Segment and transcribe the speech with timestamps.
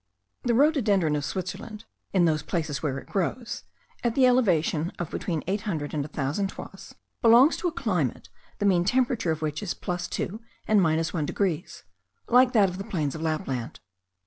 [0.41, 3.65] The rhododendron of Switzerland, in those places where it grows,
[4.03, 8.27] at the elevation of between eight hundred and a thousand toises, belongs to a climate,
[8.57, 11.83] the mean temperature of which is +2 and 1 degrees,
[12.27, 13.79] like that of the plains of Lapland.